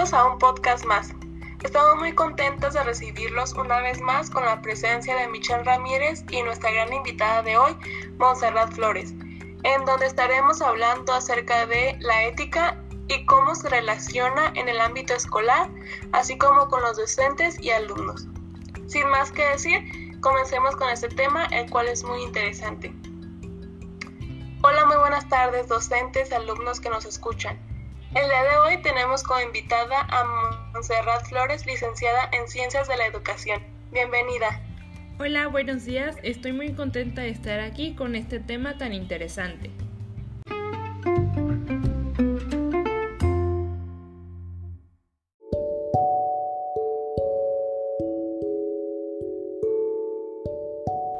Bienvenidos 0.00 0.26
a 0.26 0.32
un 0.32 0.38
podcast 0.38 0.86
más. 0.86 1.12
Estamos 1.62 1.96
muy 1.98 2.14
contentos 2.14 2.72
de 2.72 2.82
recibirlos 2.82 3.52
una 3.52 3.82
vez 3.82 4.00
más 4.00 4.30
con 4.30 4.46
la 4.46 4.62
presencia 4.62 5.14
de 5.14 5.28
Michelle 5.28 5.62
Ramírez 5.62 6.24
y 6.30 6.42
nuestra 6.42 6.70
gran 6.70 6.90
invitada 6.90 7.42
de 7.42 7.58
hoy, 7.58 7.76
Montserrat 8.16 8.72
Flores, 8.72 9.12
en 9.62 9.84
donde 9.84 10.06
estaremos 10.06 10.62
hablando 10.62 11.12
acerca 11.12 11.66
de 11.66 11.98
la 12.00 12.24
ética 12.24 12.82
y 13.08 13.26
cómo 13.26 13.54
se 13.54 13.68
relaciona 13.68 14.50
en 14.54 14.70
el 14.70 14.80
ámbito 14.80 15.12
escolar, 15.12 15.68
así 16.12 16.38
como 16.38 16.68
con 16.68 16.80
los 16.80 16.96
docentes 16.96 17.60
y 17.60 17.68
alumnos. 17.68 18.26
Sin 18.86 19.06
más 19.06 19.30
que 19.30 19.44
decir, 19.50 19.82
comencemos 20.22 20.76
con 20.76 20.88
este 20.88 21.08
tema, 21.08 21.44
el 21.50 21.68
cual 21.68 21.88
es 21.88 22.04
muy 22.04 22.22
interesante. 22.22 22.90
Hola, 24.62 24.86
muy 24.86 24.96
buenas 24.96 25.28
tardes, 25.28 25.68
docentes, 25.68 26.32
alumnos 26.32 26.80
que 26.80 26.88
nos 26.88 27.04
escuchan. 27.04 27.60
El 28.12 28.28
día 28.28 28.42
de 28.42 28.58
hoy 28.58 28.82
tenemos 28.82 29.22
como 29.22 29.38
invitada 29.38 30.00
a 30.10 30.24
Montserrat 30.72 31.24
Flores, 31.26 31.64
licenciada 31.64 32.28
en 32.32 32.48
Ciencias 32.48 32.88
de 32.88 32.96
la 32.96 33.06
Educación. 33.06 33.62
Bienvenida. 33.92 34.60
Hola, 35.20 35.46
buenos 35.46 35.84
días. 35.84 36.16
Estoy 36.24 36.52
muy 36.52 36.74
contenta 36.74 37.22
de 37.22 37.28
estar 37.28 37.60
aquí 37.60 37.94
con 37.94 38.16
este 38.16 38.40
tema 38.40 38.76
tan 38.78 38.94
interesante. 38.94 39.70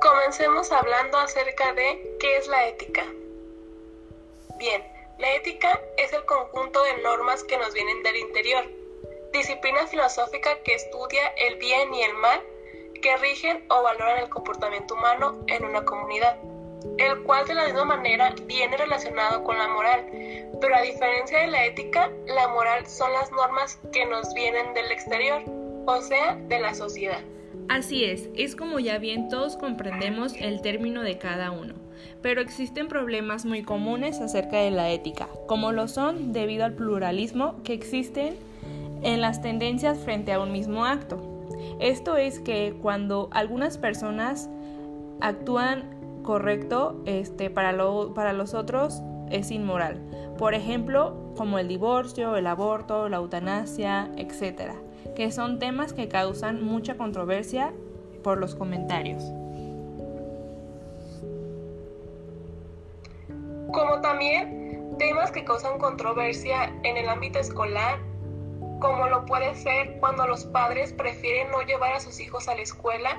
Comencemos 0.00 0.72
hablando 0.72 1.18
acerca 1.18 1.74
de 1.74 2.16
qué 2.18 2.38
es 2.38 2.48
la 2.48 2.66
ética. 2.66 3.04
Bien, 4.58 4.82
la 5.22 5.36
ética 5.36 5.80
es 5.98 6.12
el 6.12 6.24
conjunto 6.24 6.82
de 6.82 7.00
normas 7.00 7.44
que 7.44 7.56
nos 7.56 7.72
vienen 7.72 8.02
del 8.02 8.16
interior, 8.16 8.64
disciplina 9.32 9.86
filosófica 9.86 10.60
que 10.64 10.74
estudia 10.74 11.28
el 11.38 11.54
bien 11.58 11.94
y 11.94 12.02
el 12.02 12.14
mal 12.14 12.42
que 13.00 13.16
rigen 13.18 13.64
o 13.70 13.84
valoran 13.84 14.18
el 14.18 14.28
comportamiento 14.28 14.94
humano 14.94 15.44
en 15.46 15.64
una 15.64 15.84
comunidad, 15.84 16.38
el 16.98 17.22
cual 17.22 17.46
de 17.46 17.54
la 17.54 17.66
misma 17.66 17.84
manera 17.84 18.34
viene 18.46 18.76
relacionado 18.76 19.44
con 19.44 19.56
la 19.58 19.68
moral, 19.68 20.04
pero 20.60 20.74
a 20.74 20.82
diferencia 20.82 21.38
de 21.38 21.46
la 21.46 21.66
ética, 21.66 22.10
la 22.26 22.48
moral 22.48 22.84
son 22.88 23.12
las 23.12 23.30
normas 23.30 23.78
que 23.92 24.04
nos 24.04 24.34
vienen 24.34 24.74
del 24.74 24.90
exterior, 24.90 25.44
o 25.86 26.00
sea, 26.00 26.34
de 26.34 26.58
la 26.58 26.74
sociedad. 26.74 27.20
Así 27.72 28.04
es, 28.04 28.28
es 28.36 28.54
como 28.54 28.78
ya 28.80 28.98
bien 28.98 29.28
todos 29.28 29.56
comprendemos 29.56 30.34
el 30.38 30.60
término 30.60 31.02
de 31.02 31.18
cada 31.18 31.50
uno 31.50 31.74
pero 32.20 32.40
existen 32.40 32.88
problemas 32.88 33.44
muy 33.44 33.62
comunes 33.62 34.20
acerca 34.20 34.58
de 34.58 34.70
la 34.70 34.90
ética, 34.90 35.28
como 35.46 35.72
lo 35.72 35.88
son 35.88 36.32
debido 36.32 36.64
al 36.64 36.74
pluralismo 36.74 37.56
que 37.64 37.74
existen 37.74 38.34
en 39.02 39.20
las 39.20 39.42
tendencias 39.42 39.98
frente 39.98 40.32
a 40.32 40.40
un 40.40 40.52
mismo 40.52 40.84
acto. 40.86 41.20
Esto 41.80 42.16
es 42.16 42.38
que 42.38 42.74
cuando 42.80 43.28
algunas 43.32 43.76
personas 43.76 44.48
actúan 45.20 45.84
correcto 46.22 47.02
este, 47.06 47.50
para, 47.50 47.76
para 48.14 48.32
los 48.32 48.54
otros 48.54 49.02
es 49.30 49.50
inmoral. 49.50 50.00
Por 50.38 50.54
ejemplo, 50.54 51.32
como 51.36 51.58
el 51.58 51.66
divorcio, 51.66 52.36
el 52.36 52.46
aborto, 52.46 53.08
la 53.08 53.16
eutanasia, 53.16 54.10
etc., 54.16 54.72
que 55.14 55.30
son 55.32 55.58
temas 55.58 55.92
que 55.92 56.08
causan 56.08 56.62
mucha 56.62 56.96
controversia 56.96 57.72
por 58.22 58.38
los 58.38 58.54
comentarios. 58.54 59.22
como 63.72 64.00
también 64.02 64.96
temas 64.98 65.32
que 65.32 65.44
causan 65.44 65.78
controversia 65.78 66.72
en 66.84 66.96
el 66.96 67.08
ámbito 67.08 67.38
escolar, 67.38 67.98
como 68.80 69.06
lo 69.08 69.24
puede 69.24 69.54
ser 69.54 69.98
cuando 69.98 70.26
los 70.26 70.44
padres 70.44 70.92
prefieren 70.92 71.50
no 71.50 71.62
llevar 71.62 71.94
a 71.94 72.00
sus 72.00 72.20
hijos 72.20 72.48
a 72.48 72.54
la 72.54 72.62
escuela 72.62 73.18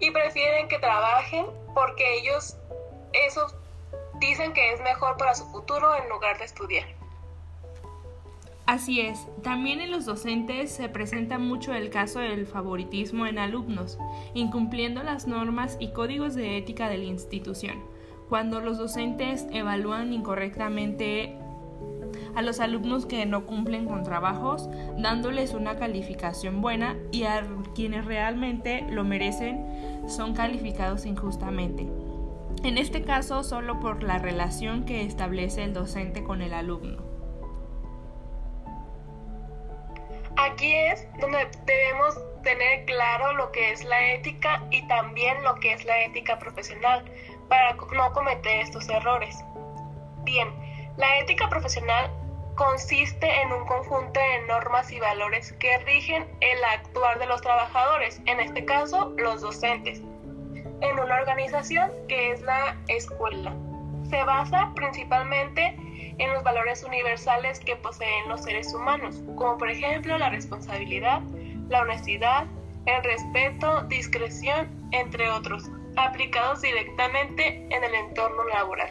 y 0.00 0.10
prefieren 0.10 0.68
que 0.68 0.78
trabajen 0.78 1.46
porque 1.74 2.18
ellos 2.18 2.56
eso 3.12 3.46
dicen 4.20 4.52
que 4.52 4.72
es 4.72 4.80
mejor 4.80 5.16
para 5.16 5.34
su 5.34 5.44
futuro 5.50 5.94
en 5.94 6.08
lugar 6.08 6.38
de 6.38 6.44
estudiar. 6.44 6.86
Así 8.68 9.00
es, 9.00 9.26
también 9.42 9.80
en 9.80 9.90
los 9.90 10.04
docentes 10.04 10.70
se 10.70 10.88
presenta 10.88 11.38
mucho 11.38 11.72
el 11.72 11.88
caso 11.90 12.20
del 12.20 12.46
favoritismo 12.46 13.26
en 13.26 13.38
alumnos, 13.38 13.98
incumpliendo 14.34 15.02
las 15.02 15.26
normas 15.26 15.76
y 15.80 15.88
códigos 15.92 16.34
de 16.34 16.58
ética 16.58 16.88
de 16.88 16.98
la 16.98 17.04
institución 17.04 17.82
cuando 18.28 18.60
los 18.60 18.78
docentes 18.78 19.46
evalúan 19.52 20.12
incorrectamente 20.12 21.36
a 22.34 22.42
los 22.42 22.60
alumnos 22.60 23.06
que 23.06 23.24
no 23.26 23.46
cumplen 23.46 23.86
con 23.86 24.04
trabajos, 24.04 24.68
dándoles 24.98 25.54
una 25.54 25.76
calificación 25.76 26.60
buena 26.60 26.96
y 27.10 27.24
a 27.24 27.46
quienes 27.74 28.04
realmente 28.04 28.86
lo 28.90 29.04
merecen 29.04 29.64
son 30.06 30.34
calificados 30.34 31.06
injustamente. 31.06 31.88
En 32.64 32.76
este 32.76 33.02
caso, 33.02 33.44
solo 33.44 33.80
por 33.80 34.02
la 34.02 34.18
relación 34.18 34.84
que 34.84 35.02
establece 35.02 35.64
el 35.64 35.72
docente 35.72 36.22
con 36.22 36.42
el 36.42 36.52
alumno. 36.52 37.07
Aquí 40.58 40.74
es 40.74 41.06
donde 41.20 41.46
debemos 41.66 42.18
tener 42.42 42.84
claro 42.84 43.32
lo 43.34 43.52
que 43.52 43.70
es 43.70 43.84
la 43.84 44.14
ética 44.14 44.60
y 44.72 44.84
también 44.88 45.40
lo 45.44 45.54
que 45.54 45.72
es 45.72 45.84
la 45.84 46.02
ética 46.02 46.36
profesional, 46.40 47.04
para 47.48 47.74
no 47.74 48.12
cometer 48.12 48.62
estos 48.62 48.88
errores. 48.88 49.38
Bien, 50.24 50.48
la 50.96 51.20
ética 51.20 51.48
profesional 51.48 52.10
consiste 52.56 53.40
en 53.40 53.52
un 53.52 53.66
conjunto 53.66 54.18
de 54.18 54.46
normas 54.48 54.90
y 54.90 54.98
valores 54.98 55.52
que 55.60 55.78
rigen 55.78 56.28
el 56.40 56.64
actuar 56.64 57.20
de 57.20 57.26
los 57.26 57.40
trabajadores, 57.40 58.20
en 58.26 58.40
este 58.40 58.64
caso 58.64 59.14
los 59.16 59.42
docentes, 59.42 60.00
en 60.00 60.98
una 60.98 61.20
organización 61.20 61.92
que 62.08 62.32
es 62.32 62.40
la 62.40 62.76
escuela. 62.88 63.54
Se 64.10 64.24
basa 64.24 64.72
principalmente 64.74 65.76
en 66.18 66.32
los 66.32 66.42
valores 66.42 66.82
universales 66.84 67.60
que 67.60 67.76
poseen 67.76 68.28
los 68.28 68.42
seres 68.42 68.72
humanos, 68.74 69.22
como 69.36 69.58
por 69.58 69.70
ejemplo 69.70 70.18
la 70.18 70.30
responsabilidad, 70.30 71.22
la 71.68 71.82
honestidad, 71.82 72.46
el 72.86 73.04
respeto, 73.04 73.82
discreción, 73.84 74.68
entre 74.92 75.30
otros 75.30 75.64
aplicados 75.96 76.62
directamente 76.62 77.66
en 77.70 77.84
el 77.84 77.94
entorno 77.94 78.44
laboral. 78.44 78.88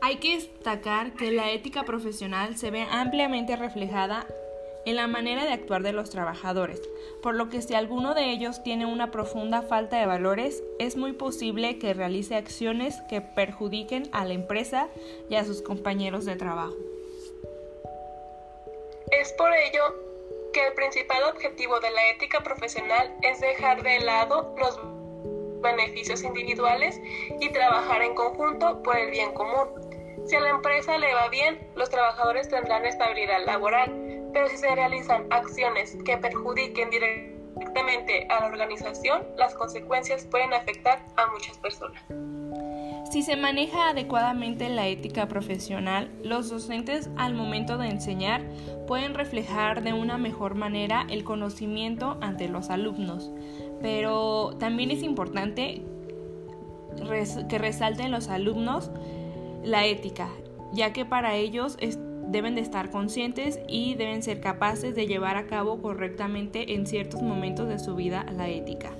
Hay 0.00 0.16
que 0.16 0.36
destacar 0.36 1.12
que 1.12 1.32
la 1.32 1.50
ética 1.50 1.82
profesional 1.82 2.56
se 2.56 2.70
ve 2.70 2.86
ampliamente 2.90 3.56
reflejada 3.56 4.24
en 4.84 4.96
la 4.96 5.06
manera 5.06 5.44
de 5.44 5.52
actuar 5.52 5.82
de 5.82 5.92
los 5.92 6.10
trabajadores, 6.10 6.80
por 7.22 7.34
lo 7.34 7.48
que 7.48 7.62
si 7.62 7.74
alguno 7.74 8.14
de 8.14 8.30
ellos 8.30 8.62
tiene 8.62 8.86
una 8.86 9.10
profunda 9.10 9.62
falta 9.62 9.98
de 9.98 10.06
valores, 10.06 10.62
es 10.78 10.96
muy 10.96 11.12
posible 11.12 11.78
que 11.78 11.94
realice 11.94 12.36
acciones 12.36 13.00
que 13.08 13.20
perjudiquen 13.20 14.08
a 14.12 14.24
la 14.24 14.34
empresa 14.34 14.88
y 15.28 15.34
a 15.34 15.44
sus 15.44 15.62
compañeros 15.62 16.24
de 16.24 16.36
trabajo. 16.36 16.76
Es 19.10 19.32
por 19.34 19.52
ello 19.52 19.82
que 20.52 20.66
el 20.66 20.74
principal 20.74 21.22
objetivo 21.24 21.80
de 21.80 21.90
la 21.90 22.10
ética 22.10 22.40
profesional 22.42 23.14
es 23.22 23.40
dejar 23.40 23.82
de 23.82 24.00
lado 24.00 24.54
los 24.58 24.78
beneficios 25.60 26.22
individuales 26.22 27.00
y 27.40 27.50
trabajar 27.50 28.02
en 28.02 28.14
conjunto 28.14 28.82
por 28.82 28.96
el 28.96 29.10
bien 29.10 29.32
común. 29.34 29.68
Si 30.26 30.36
a 30.36 30.40
la 30.40 30.50
empresa 30.50 30.98
le 30.98 31.14
va 31.14 31.28
bien, 31.28 31.70
los 31.74 31.90
trabajadores 31.90 32.48
tendrán 32.48 32.84
estabilidad 32.84 33.44
laboral, 33.44 34.07
pero 34.32 34.48
si 34.48 34.56
se 34.56 34.74
realizan 34.74 35.26
acciones 35.30 35.96
que 36.04 36.16
perjudiquen 36.16 36.90
directamente 36.90 38.26
a 38.30 38.40
la 38.40 38.46
organización, 38.46 39.26
las 39.36 39.54
consecuencias 39.54 40.24
pueden 40.24 40.52
afectar 40.52 41.04
a 41.16 41.26
muchas 41.32 41.58
personas. 41.58 42.02
Si 43.10 43.22
se 43.22 43.36
maneja 43.36 43.88
adecuadamente 43.88 44.68
la 44.68 44.86
ética 44.86 45.28
profesional, 45.28 46.10
los 46.22 46.50
docentes 46.50 47.08
al 47.16 47.32
momento 47.32 47.78
de 47.78 47.88
enseñar 47.88 48.42
pueden 48.86 49.14
reflejar 49.14 49.82
de 49.82 49.94
una 49.94 50.18
mejor 50.18 50.54
manera 50.54 51.06
el 51.08 51.24
conocimiento 51.24 52.18
ante 52.20 52.48
los 52.48 52.68
alumnos, 52.68 53.30
pero 53.80 54.56
también 54.58 54.90
es 54.90 55.02
importante 55.02 55.82
que 57.48 57.58
resalten 57.58 58.10
los 58.10 58.28
alumnos 58.28 58.90
la 59.64 59.86
ética, 59.86 60.28
ya 60.72 60.92
que 60.92 61.06
para 61.06 61.34
ellos 61.34 61.78
deben 62.28 62.54
de 62.54 62.60
estar 62.60 62.90
conscientes 62.90 63.58
y 63.66 63.94
deben 63.94 64.22
ser 64.22 64.40
capaces 64.40 64.94
de 64.94 65.06
llevar 65.06 65.36
a 65.36 65.46
cabo 65.46 65.80
correctamente 65.80 66.74
en 66.74 66.86
ciertos 66.86 67.22
momentos 67.22 67.68
de 67.68 67.78
su 67.78 67.96
vida 67.96 68.24
la 68.32 68.48
ética. 68.48 68.90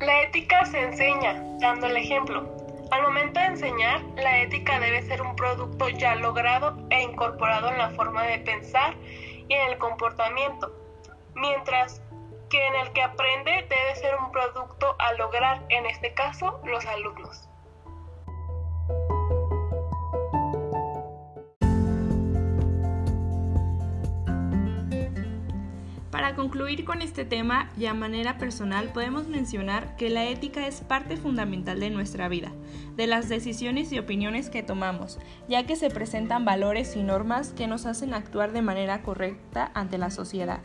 La 0.00 0.22
ética 0.22 0.64
se 0.64 0.80
enseña 0.80 1.42
dando 1.60 1.86
el 1.86 1.96
ejemplo. 1.96 2.48
Al 2.90 3.02
momento 3.02 3.38
de 3.38 3.46
enseñar, 3.46 4.00
la 4.16 4.40
ética 4.40 4.80
debe 4.80 5.02
ser 5.02 5.20
un 5.20 5.36
producto 5.36 5.90
ya 5.90 6.14
logrado 6.14 6.76
e 6.88 7.02
incorporado 7.02 7.68
en 7.68 7.78
la 7.78 7.90
forma 7.90 8.24
de 8.24 8.38
pensar 8.38 8.94
y 9.48 9.52
en 9.52 9.70
el 9.70 9.78
comportamiento, 9.78 10.72
mientras 11.34 12.00
que 12.48 12.66
en 12.66 12.74
el 12.76 12.92
que 12.92 13.02
aprende 13.02 13.66
debe 13.68 13.94
ser 13.94 14.14
un 14.16 14.32
producto 14.32 14.96
a 14.98 15.12
lograr, 15.12 15.64
en 15.68 15.84
este 15.86 16.14
caso, 16.14 16.60
los 16.64 16.84
alumnos. 16.86 17.49
Concluir 26.40 26.86
con 26.86 27.02
este 27.02 27.26
tema 27.26 27.68
y 27.76 27.84
a 27.84 27.92
manera 27.92 28.38
personal 28.38 28.88
podemos 28.94 29.28
mencionar 29.28 29.94
que 29.96 30.08
la 30.08 30.24
ética 30.24 30.66
es 30.66 30.80
parte 30.80 31.18
fundamental 31.18 31.78
de 31.80 31.90
nuestra 31.90 32.28
vida, 32.28 32.50
de 32.96 33.06
las 33.06 33.28
decisiones 33.28 33.92
y 33.92 33.98
opiniones 33.98 34.48
que 34.48 34.62
tomamos, 34.62 35.18
ya 35.50 35.66
que 35.66 35.76
se 35.76 35.90
presentan 35.90 36.46
valores 36.46 36.96
y 36.96 37.02
normas 37.02 37.50
que 37.50 37.66
nos 37.66 37.84
hacen 37.84 38.14
actuar 38.14 38.52
de 38.52 38.62
manera 38.62 39.02
correcta 39.02 39.70
ante 39.74 39.98
la 39.98 40.10
sociedad. 40.10 40.60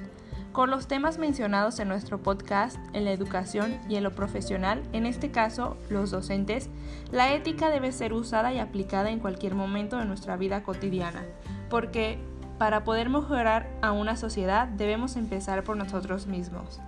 Con 0.54 0.72
los 0.72 0.88
temas 0.88 1.18
mencionados 1.18 1.78
en 1.80 1.90
nuestro 1.90 2.24
podcast, 2.24 2.78
en 2.94 3.04
la 3.04 3.12
educación 3.12 3.78
y 3.90 3.98
en 3.98 4.04
lo 4.04 4.16
profesional, 4.16 4.82
en 4.94 5.06
este 5.06 5.30
caso 5.30 5.76
los 5.90 6.10
docentes, 6.10 6.70
la 7.12 7.34
ética 7.34 7.70
debe 7.70 7.92
ser 7.92 8.14
usada 8.14 8.54
y 8.54 8.60
aplicada 8.60 9.10
en 9.10 9.20
cualquier 9.20 9.56
momento 9.56 9.98
de 9.98 10.06
nuestra 10.06 10.38
vida 10.38 10.64
cotidiana, 10.64 11.26
porque 11.70 12.18
para 12.58 12.84
poder 12.84 13.10
mejorar 13.10 13.68
a 13.82 13.92
una 13.92 14.16
sociedad 14.16 14.68
debemos 14.68 15.16
empezar 15.16 15.64
por 15.64 15.78
nosotros 15.78 16.28
mismos. 16.28 16.80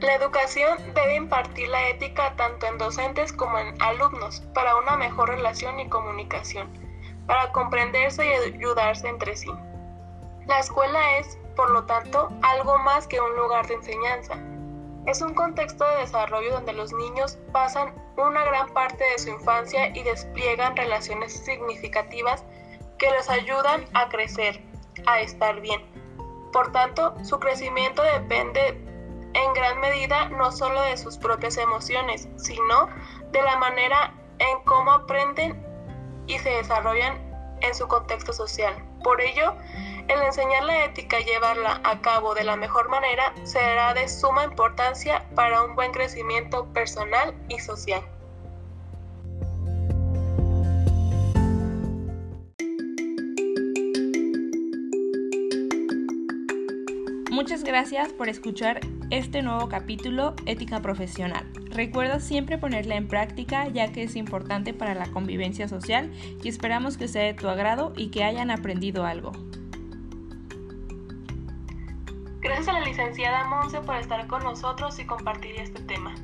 La 0.00 0.14
educación 0.14 0.78
debe 0.94 1.16
impartir 1.16 1.68
la 1.68 1.88
ética 1.88 2.34
tanto 2.36 2.66
en 2.66 2.78
docentes 2.78 3.32
como 3.32 3.58
en 3.58 3.80
alumnos 3.82 4.40
para 4.54 4.76
una 4.76 4.96
mejor 4.96 5.28
relación 5.28 5.78
y 5.78 5.88
comunicación, 5.88 6.68
para 7.26 7.52
comprenderse 7.52 8.24
y 8.26 8.54
ayudarse 8.54 9.08
entre 9.08 9.36
sí. 9.36 9.50
La 10.46 10.58
escuela 10.58 11.18
es, 11.18 11.38
por 11.54 11.70
lo 11.70 11.84
tanto, 11.84 12.30
algo 12.42 12.78
más 12.78 13.06
que 13.06 13.20
un 13.20 13.36
lugar 13.36 13.66
de 13.66 13.74
enseñanza. 13.74 14.34
Es 15.06 15.20
un 15.20 15.34
contexto 15.34 15.84
de 15.86 16.00
desarrollo 16.00 16.52
donde 16.52 16.72
los 16.72 16.92
niños 16.92 17.38
pasan 17.52 17.94
una 18.16 18.44
gran 18.44 18.68
parte 18.70 19.04
de 19.04 19.18
su 19.18 19.30
infancia 19.30 19.94
y 19.96 20.02
despliegan 20.02 20.76
relaciones 20.76 21.32
significativas 21.44 22.44
que 23.00 23.10
les 23.10 23.28
ayudan 23.30 23.84
a 23.94 24.08
crecer, 24.08 24.62
a 25.06 25.20
estar 25.20 25.60
bien. 25.60 25.82
Por 26.52 26.70
tanto, 26.70 27.14
su 27.24 27.40
crecimiento 27.40 28.02
depende 28.02 28.68
en 29.32 29.52
gran 29.54 29.80
medida 29.80 30.28
no 30.28 30.52
solo 30.52 30.82
de 30.82 30.96
sus 30.96 31.16
propias 31.16 31.56
emociones, 31.56 32.28
sino 32.36 32.88
de 33.32 33.42
la 33.42 33.56
manera 33.56 34.14
en 34.38 34.62
cómo 34.64 34.92
aprenden 34.92 35.66
y 36.26 36.38
se 36.38 36.50
desarrollan 36.50 37.18
en 37.62 37.74
su 37.74 37.88
contexto 37.88 38.32
social. 38.32 38.74
Por 39.02 39.20
ello, 39.20 39.54
el 40.08 40.20
enseñar 40.22 40.64
la 40.64 40.84
ética 40.84 41.20
y 41.20 41.24
llevarla 41.24 41.80
a 41.84 42.00
cabo 42.02 42.34
de 42.34 42.44
la 42.44 42.56
mejor 42.56 42.88
manera 42.90 43.32
será 43.44 43.94
de 43.94 44.08
suma 44.08 44.44
importancia 44.44 45.26
para 45.34 45.62
un 45.62 45.74
buen 45.74 45.92
crecimiento 45.92 46.70
personal 46.72 47.34
y 47.48 47.58
social. 47.60 48.02
Muchas 57.40 57.64
gracias 57.64 58.12
por 58.12 58.28
escuchar 58.28 58.80
este 59.08 59.40
nuevo 59.40 59.70
capítulo 59.70 60.34
Ética 60.44 60.82
Profesional. 60.82 61.50
Recuerda 61.70 62.20
siempre 62.20 62.58
ponerla 62.58 62.96
en 62.96 63.08
práctica 63.08 63.66
ya 63.68 63.90
que 63.90 64.02
es 64.02 64.14
importante 64.14 64.74
para 64.74 64.94
la 64.94 65.06
convivencia 65.06 65.66
social 65.66 66.12
y 66.44 66.48
esperamos 66.50 66.98
que 66.98 67.08
sea 67.08 67.22
de 67.22 67.32
tu 67.32 67.48
agrado 67.48 67.94
y 67.96 68.08
que 68.10 68.24
hayan 68.24 68.50
aprendido 68.50 69.06
algo. 69.06 69.32
Gracias 72.42 72.68
a 72.68 72.74
la 72.74 72.80
licenciada 72.80 73.46
Monse 73.46 73.80
por 73.80 73.96
estar 73.96 74.26
con 74.26 74.44
nosotros 74.44 74.98
y 74.98 75.06
compartir 75.06 75.56
este 75.56 75.80
tema. 75.80 76.14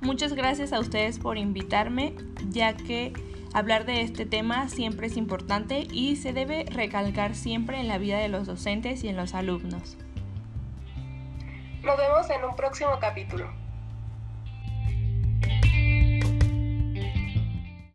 Muchas 0.00 0.34
gracias 0.34 0.72
a 0.72 0.78
ustedes 0.78 1.18
por 1.18 1.36
invitarme 1.36 2.14
ya 2.48 2.76
que 2.76 3.12
hablar 3.54 3.86
de 3.86 4.02
este 4.02 4.24
tema 4.24 4.68
siempre 4.68 5.08
es 5.08 5.16
importante 5.16 5.88
y 5.90 6.14
se 6.14 6.32
debe 6.32 6.64
recalcar 6.66 7.34
siempre 7.34 7.80
en 7.80 7.88
la 7.88 7.98
vida 7.98 8.18
de 8.18 8.28
los 8.28 8.46
docentes 8.46 9.02
y 9.02 9.08
en 9.08 9.16
los 9.16 9.34
alumnos. 9.34 9.98
Nos 11.82 11.96
vemos 11.96 12.28
en 12.28 12.44
un 12.44 12.54
próximo 12.54 12.98
capítulo. 13.00 13.59